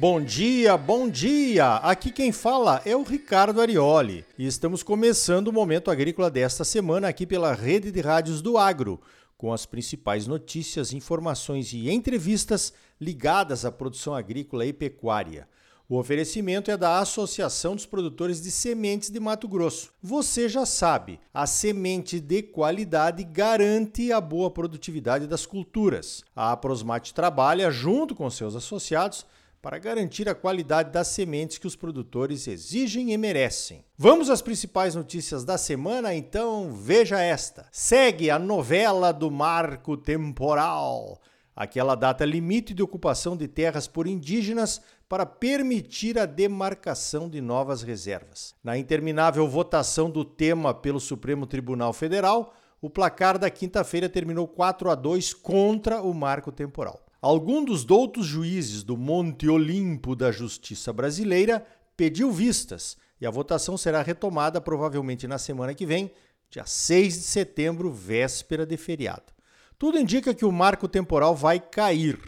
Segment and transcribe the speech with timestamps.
[0.00, 1.74] Bom dia, bom dia!
[1.74, 7.06] Aqui quem fala é o Ricardo Arioli e estamos começando o Momento Agrícola desta semana
[7.06, 8.98] aqui pela Rede de Rádios do Agro,
[9.36, 15.46] com as principais notícias, informações e entrevistas ligadas à produção agrícola e pecuária.
[15.86, 19.92] O oferecimento é da Associação dos Produtores de Sementes de Mato Grosso.
[20.02, 26.24] Você já sabe, a semente de qualidade garante a boa produtividade das culturas.
[26.34, 29.26] A Aprosmate trabalha junto com seus associados
[29.62, 33.84] para garantir a qualidade das sementes que os produtores exigem e merecem.
[33.96, 37.66] Vamos às principais notícias da semana, então veja esta.
[37.70, 41.20] Segue a novela do marco temporal,
[41.54, 47.82] aquela data limite de ocupação de terras por indígenas para permitir a demarcação de novas
[47.82, 48.54] reservas.
[48.64, 54.88] Na interminável votação do tema pelo Supremo Tribunal Federal, o placar da quinta-feira terminou 4
[54.88, 57.04] a 2 contra o marco temporal.
[57.22, 63.76] Algum dos doutos juízes do Monte Olimpo da Justiça Brasileira pediu vistas e a votação
[63.76, 66.10] será retomada provavelmente na semana que vem,
[66.48, 69.34] dia 6 de setembro, véspera de feriado.
[69.78, 72.18] Tudo indica que o marco temporal vai cair.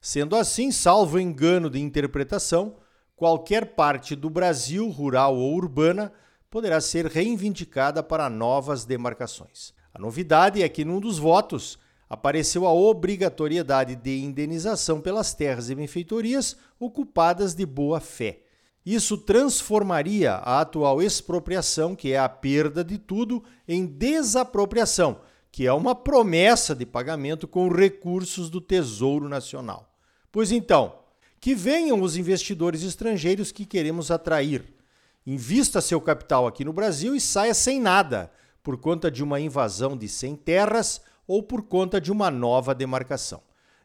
[0.00, 2.76] Sendo assim, salvo engano de interpretação,
[3.14, 6.10] qualquer parte do Brasil, rural ou urbana,
[6.48, 9.74] poderá ser reivindicada para novas demarcações.
[9.92, 15.74] A novidade é que, num dos votos, apareceu a obrigatoriedade de indenização pelas terras e
[15.74, 18.40] benfeitorias ocupadas de boa fé.
[18.84, 25.20] Isso transformaria a atual expropriação, que é a perda de tudo, em desapropriação,
[25.52, 29.94] que é uma promessa de pagamento com recursos do Tesouro Nacional.
[30.32, 30.94] Pois então,
[31.40, 34.64] que venham os investidores estrangeiros que queremos atrair.
[35.26, 39.96] Invista seu capital aqui no Brasil e saia sem nada, por conta de uma invasão
[39.96, 43.42] de 100 terras ou por conta de uma nova demarcação.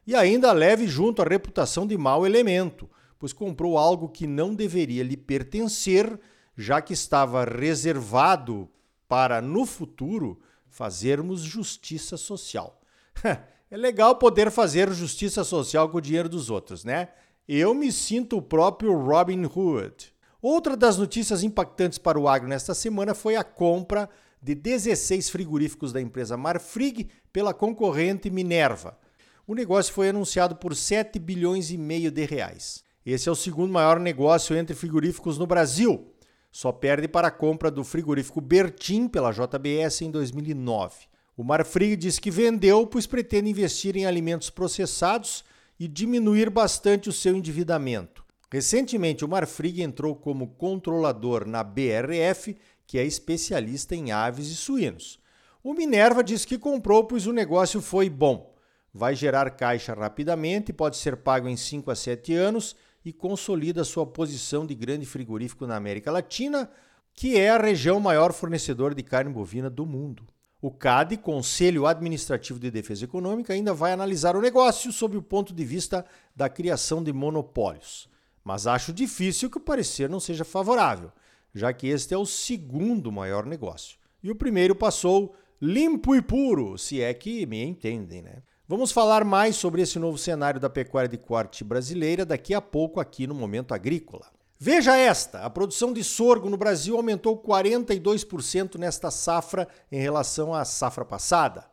[0.07, 2.89] E ainda leve junto a reputação de mau elemento,
[3.19, 6.19] pois comprou algo que não deveria lhe pertencer,
[6.57, 8.69] já que estava reservado
[9.07, 12.81] para no futuro fazermos justiça social.
[13.23, 17.09] é legal poder fazer justiça social com o dinheiro dos outros, né?
[17.47, 20.13] Eu me sinto o próprio Robin Hood.
[20.41, 24.09] Outra das notícias impactantes para o agro nesta semana foi a compra
[24.41, 28.97] de 16 frigoríficos da empresa Marfrig pela concorrente Minerva.
[29.45, 32.83] O negócio foi anunciado por 7 bilhões e meio de reais.
[33.05, 36.13] Esse é o segundo maior negócio entre frigoríficos no Brasil.
[36.51, 41.07] Só perde para a compra do frigorífico Bertin pela JBS em 2009.
[41.35, 45.43] O Marfrig diz que vendeu, pois pretende investir em alimentos processados
[45.79, 48.23] e diminuir bastante o seu endividamento.
[48.51, 52.55] Recentemente, o Marfrig entrou como controlador na BRF
[52.85, 55.19] que é especialista em aves e suínos.
[55.63, 58.53] O Minerva diz que comprou pois o negócio foi bom.
[58.93, 64.05] Vai gerar caixa rapidamente, pode ser pago em 5 a 7 anos e consolida sua
[64.05, 66.69] posição de grande frigorífico na América Latina,
[67.13, 70.27] que é a região maior fornecedora de carne bovina do mundo.
[70.61, 75.53] O CAD, Conselho Administrativo de Defesa Econômica, ainda vai analisar o negócio sob o ponto
[75.53, 78.09] de vista da criação de monopólios.
[78.43, 81.11] Mas acho difícil que o parecer não seja favorável
[81.53, 83.97] já que este é o segundo maior negócio.
[84.21, 88.43] E o primeiro passou limpo e puro, se é que me entendem, né?
[88.67, 92.99] Vamos falar mais sobre esse novo cenário da pecuária de corte brasileira daqui a pouco
[92.99, 94.29] aqui no Momento Agrícola.
[94.59, 100.65] Veja esta: a produção de sorgo no Brasil aumentou 42% nesta safra em relação à
[100.65, 101.65] safra passada.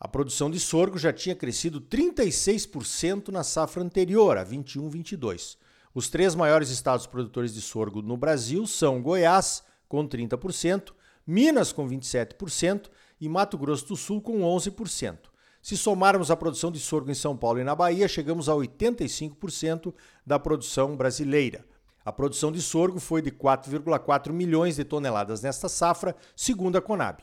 [0.00, 5.56] A produção de sorgo já tinha crescido 36% na safra anterior, a 21-22.
[5.94, 10.92] Os três maiores estados produtores de sorgo no Brasil são Goiás, com 30%,
[11.24, 12.86] Minas, com 27%
[13.20, 15.18] e Mato Grosso do Sul, com 11%.
[15.62, 19.92] Se somarmos a produção de sorgo em São Paulo e na Bahia, chegamos a 85%
[20.24, 21.64] da produção brasileira.
[22.04, 27.20] A produção de sorgo foi de 4,4 milhões de toneladas nesta safra, segundo a Conab.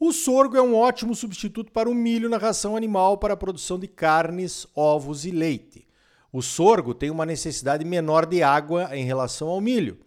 [0.00, 3.78] O sorgo é um ótimo substituto para o milho na ração animal para a produção
[3.78, 5.86] de carnes, ovos e leite.
[6.32, 9.98] O sorgo tem uma necessidade menor de água em relação ao milho,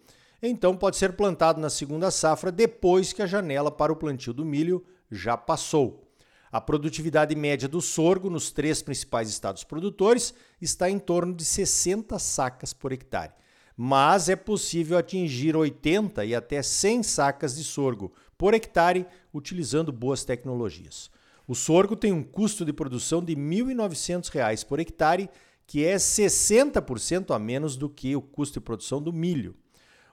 [0.42, 4.44] então pode ser plantado na segunda safra depois que a janela para o plantio do
[4.44, 6.08] milho já passou.
[6.50, 12.18] A produtividade média do sorgo nos três principais estados produtores está em torno de 60
[12.18, 13.32] sacas por hectare,
[13.76, 20.24] mas é possível atingir 80 e até 100 sacas de sorgo por hectare utilizando boas
[20.24, 21.10] tecnologias.
[21.46, 25.28] O sorgo tem um custo de produção de R$ 1.900 por hectare
[25.66, 29.54] que é 60% a menos do que o custo de produção do milho.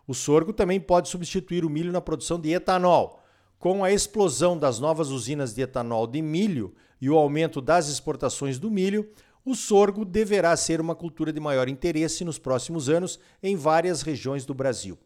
[0.05, 3.23] O sorgo também pode substituir o milho na produção de etanol.
[3.57, 8.59] Com a explosão das novas usinas de etanol de milho e o aumento das exportações
[8.59, 9.09] do milho,
[9.43, 14.45] o sorgo deverá ser uma cultura de maior interesse nos próximos anos em várias regiões
[14.45, 14.97] do Brasil.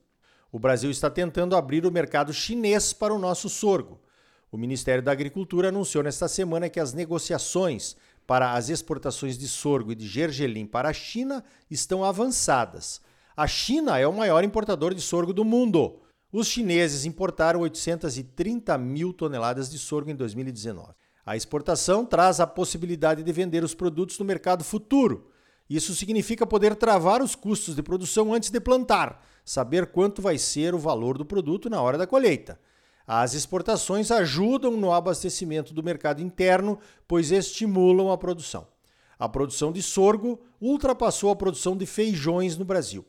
[0.51, 4.00] O Brasil está tentando abrir o mercado chinês para o nosso sorgo.
[4.52, 7.95] O Ministério da Agricultura anunciou nesta semana que as negociações
[8.25, 13.02] para as exportações de sorgo e de gergelim para a China estão avançadas.
[13.36, 16.02] A China é o maior importador de sorgo do mundo.
[16.31, 20.94] Os chineses importaram 830 mil toneladas de sorgo em 2019.
[21.26, 25.31] A exportação traz a possibilidade de vender os produtos no mercado futuro.
[25.68, 30.76] Isso significa poder travar os custos de produção antes de plantar, saber quanto vai ser
[30.76, 32.60] o valor do produto na hora da colheita.
[33.08, 36.78] As exportações ajudam no abastecimento do mercado interno,
[37.08, 38.68] pois estimulam a produção.
[39.18, 43.04] A produção de sorgo ultrapassou a produção de feijões no Brasil.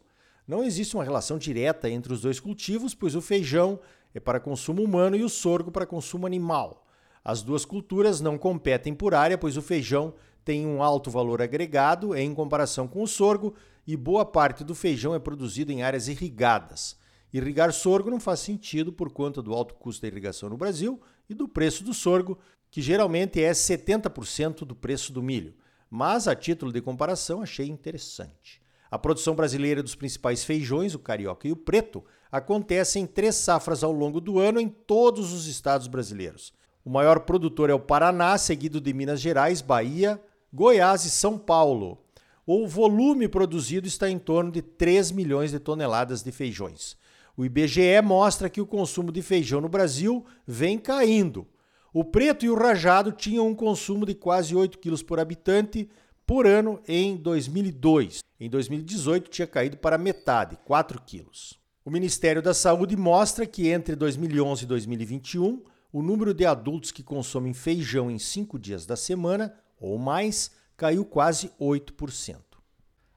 [0.50, 3.78] Não existe uma relação direta entre os dois cultivos, pois o feijão
[4.12, 6.88] é para consumo humano e o sorgo para consumo animal.
[7.24, 10.12] As duas culturas não competem por área, pois o feijão
[10.44, 13.54] tem um alto valor agregado em comparação com o sorgo
[13.86, 16.98] e boa parte do feijão é produzido em áreas irrigadas.
[17.32, 21.34] Irrigar sorgo não faz sentido por conta do alto custo da irrigação no Brasil e
[21.34, 22.36] do preço do sorgo,
[22.72, 25.54] que geralmente é 70% do preço do milho.
[25.88, 28.60] Mas, a título de comparação, achei interessante.
[28.90, 33.84] A produção brasileira dos principais feijões, o carioca e o preto, acontece em três safras
[33.84, 36.52] ao longo do ano em todos os estados brasileiros.
[36.84, 40.20] O maior produtor é o Paraná, seguido de Minas Gerais, Bahia,
[40.52, 41.98] Goiás e São Paulo.
[42.44, 46.96] O volume produzido está em torno de 3 milhões de toneladas de feijões.
[47.36, 51.46] O IBGE mostra que o consumo de feijão no Brasil vem caindo.
[51.92, 55.88] O preto e o rajado tinham um consumo de quase 8 quilos por habitante
[56.30, 58.20] por ano em 2002.
[58.38, 61.58] Em 2018 tinha caído para metade, 4 quilos.
[61.84, 67.02] O Ministério da Saúde mostra que entre 2011 e 2021 o número de adultos que
[67.02, 72.36] consomem feijão em cinco dias da semana ou mais caiu quase 8%.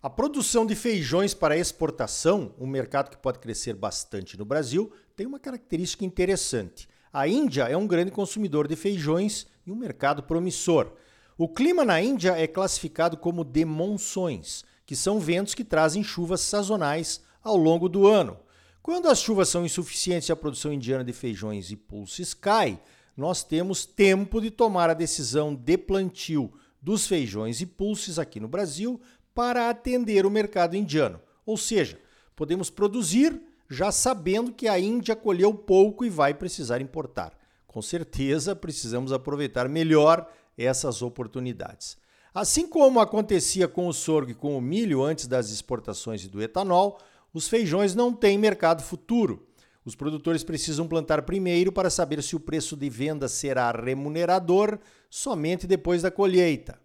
[0.01, 5.27] A produção de feijões para exportação, um mercado que pode crescer bastante no Brasil, tem
[5.27, 6.89] uma característica interessante.
[7.13, 10.93] A Índia é um grande consumidor de feijões e um mercado promissor.
[11.35, 16.41] O clima na Índia é classificado como de monções, que são ventos que trazem chuvas
[16.41, 18.37] sazonais ao longo do ano.
[18.83, 22.79] Quando as chuvas são insuficientes e a produção indiana de feijões e pulses cai,
[23.17, 28.47] nós temos tempo de tomar a decisão de plantio dos feijões e pulses aqui no
[28.47, 29.01] Brasil
[29.33, 31.19] para atender o mercado indiano.
[31.45, 31.99] Ou seja,
[32.35, 37.35] podemos produzir já sabendo que a Índia colheu pouco e vai precisar importar.
[37.65, 41.97] Com certeza, precisamos aproveitar melhor essas oportunidades.
[42.33, 46.41] Assim como acontecia com o sorgo e com o milho antes das exportações e do
[46.41, 46.99] etanol,
[47.33, 49.47] os feijões não têm mercado futuro.
[49.85, 54.79] Os produtores precisam plantar primeiro para saber se o preço de venda será remunerador
[55.09, 56.79] somente depois da colheita.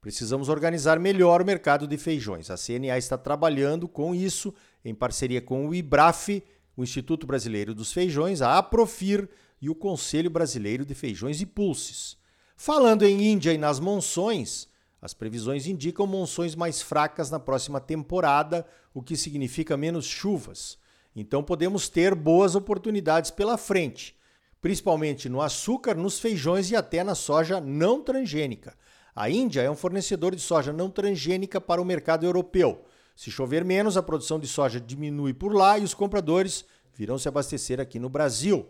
[0.00, 2.50] Precisamos organizar melhor o mercado de feijões.
[2.50, 6.42] A CNA está trabalhando com isso em parceria com o IBRAF,
[6.74, 9.28] o Instituto Brasileiro dos Feijões, a Aprofir
[9.60, 12.16] e o Conselho Brasileiro de Feijões e Pulses.
[12.62, 14.68] Falando em Índia e nas monções,
[15.00, 20.76] as previsões indicam monções mais fracas na próxima temporada, o que significa menos chuvas.
[21.16, 24.14] Então podemos ter boas oportunidades pela frente,
[24.60, 28.76] principalmente no açúcar, nos feijões e até na soja não transgênica.
[29.16, 32.84] A Índia é um fornecedor de soja não transgênica para o mercado europeu.
[33.16, 37.26] Se chover menos, a produção de soja diminui por lá e os compradores virão se
[37.26, 38.68] abastecer aqui no Brasil.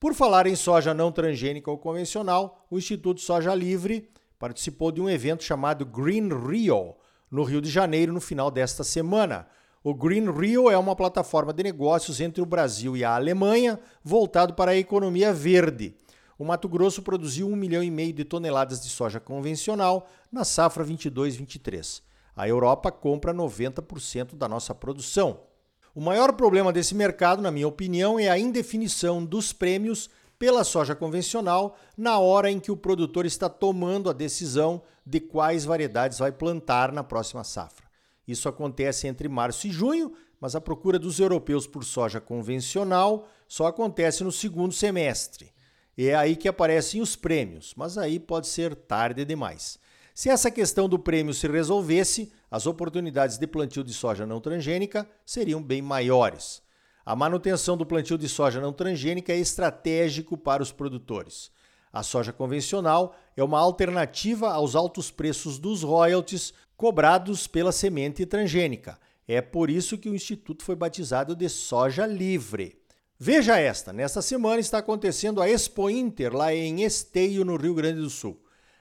[0.00, 5.10] Por falar em soja não transgênica ou convencional, o Instituto Soja Livre participou de um
[5.10, 6.94] evento chamado Green Rio,
[7.30, 9.46] no Rio de Janeiro, no final desta semana.
[9.84, 14.54] O Green Rio é uma plataforma de negócios entre o Brasil e a Alemanha, voltado
[14.54, 15.94] para a economia verde.
[16.38, 20.82] O Mato Grosso produziu 1 milhão e meio de toneladas de soja convencional na safra
[20.82, 22.00] 22-23.
[22.34, 25.49] A Europa compra 90% da nossa produção.
[25.94, 30.94] O maior problema desse mercado, na minha opinião, é a indefinição dos prêmios pela soja
[30.94, 36.30] convencional na hora em que o produtor está tomando a decisão de quais variedades vai
[36.30, 37.90] plantar na próxima safra.
[38.26, 43.66] Isso acontece entre março e junho, mas a procura dos europeus por soja convencional só
[43.66, 45.52] acontece no segundo semestre.
[45.98, 49.78] É aí que aparecem os prêmios, mas aí pode ser tarde demais.
[50.20, 55.08] Se essa questão do prêmio se resolvesse, as oportunidades de plantio de soja não transgênica
[55.24, 56.60] seriam bem maiores.
[57.06, 61.50] A manutenção do plantio de soja não transgênica é estratégico para os produtores.
[61.90, 68.98] A soja convencional é uma alternativa aos altos preços dos royalties cobrados pela semente transgênica.
[69.26, 72.78] É por isso que o instituto foi batizado de Soja Livre.
[73.18, 78.02] Veja esta: nesta semana está acontecendo a Expo Inter lá em Esteio, no Rio Grande
[78.02, 78.38] do Sul.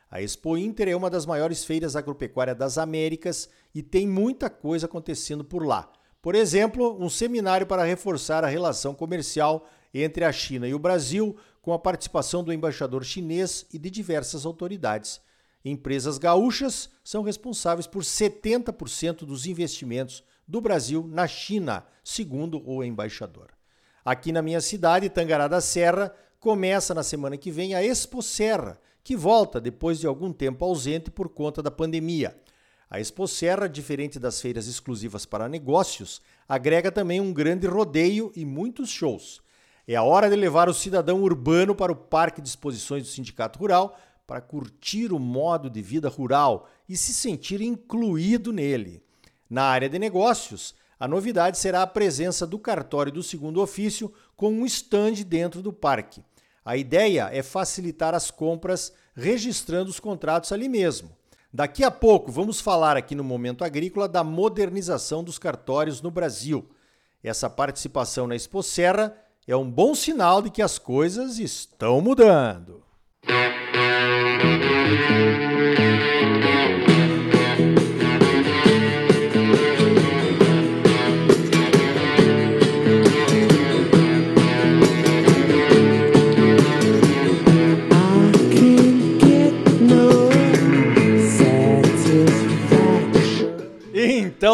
[0.10, 4.88] A Expo Inter é uma das maiores feiras agropecuárias das Américas e tem muita coisa
[4.88, 5.92] acontecendo por lá.
[6.22, 11.36] Por exemplo, um seminário para reforçar a relação comercial entre a China e o Brasil,
[11.62, 15.22] com a participação do embaixador chinês e de diversas autoridades.
[15.64, 23.50] Empresas gaúchas são responsáveis por 70% dos investimentos do Brasil na China, segundo o embaixador.
[24.04, 28.80] Aqui na minha cidade, Tangará da Serra, começa na semana que vem a Expo Serra,
[29.10, 32.40] que volta depois de algum tempo ausente por conta da pandemia.
[32.88, 38.46] A Expo Serra, diferente das feiras exclusivas para negócios, agrega também um grande rodeio e
[38.46, 39.42] muitos shows.
[39.88, 43.58] É a hora de levar o cidadão urbano para o Parque de Exposições do Sindicato
[43.58, 43.98] Rural
[44.28, 49.02] para curtir o modo de vida rural e se sentir incluído nele.
[49.50, 54.52] Na área de negócios, a novidade será a presença do cartório do segundo ofício com
[54.52, 56.24] um stand dentro do parque.
[56.64, 61.10] A ideia é facilitar as compras registrando os contratos ali mesmo.
[61.52, 66.70] Daqui a pouco vamos falar aqui no Momento Agrícola da modernização dos cartórios no Brasil.
[67.24, 69.16] Essa participação na Expo Serra
[69.48, 72.84] é um bom sinal de que as coisas estão mudando.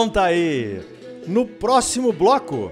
[0.05, 0.81] Então tá aí.
[1.25, 2.71] No próximo bloco,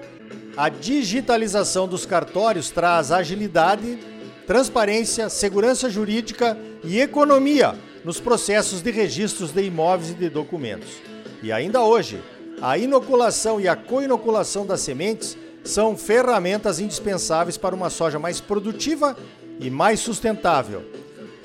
[0.56, 3.98] a digitalização dos cartórios traz agilidade,
[4.46, 7.74] transparência, segurança jurídica e economia
[8.06, 11.02] nos processos de registros de imóveis e de documentos.
[11.42, 12.22] E ainda hoje,
[12.62, 19.18] a inoculação e a coinoculação das sementes são ferramentas indispensáveis para uma soja mais produtiva
[19.60, 20.84] e mais sustentável.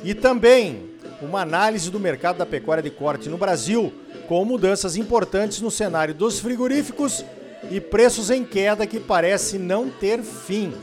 [0.05, 0.91] E também
[1.23, 3.91] uma análise do mercado da pecuária de corte no Brasil,
[4.29, 7.25] com mudanças importantes no cenário dos frigoríficos
[7.71, 10.75] e preços em queda que parece não ter fim.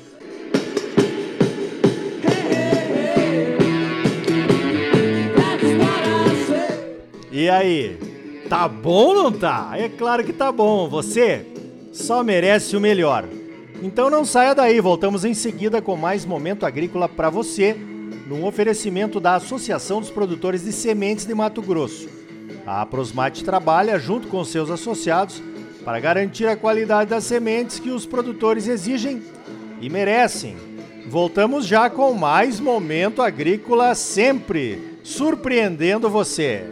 [7.31, 7.99] E aí,
[8.49, 9.73] tá bom ou não tá?
[9.75, 10.89] É claro que tá bom.
[10.89, 11.45] Você
[11.93, 13.25] só merece o melhor.
[13.83, 17.75] Então não saia daí, voltamos em seguida com mais momento agrícola para você,
[18.25, 22.14] num oferecimento da Associação dos Produtores de Sementes de Mato Grosso.
[22.65, 25.41] A Prosmate trabalha junto com seus associados
[25.83, 29.21] para garantir a qualidade das sementes que os produtores exigem
[29.79, 30.57] e merecem.
[31.07, 36.65] Voltamos já com mais momento agrícola sempre surpreendendo você.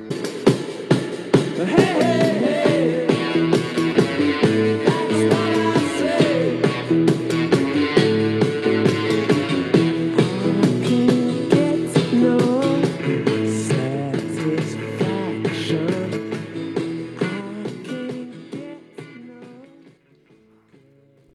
[1.59, 2.32] Hey, hey.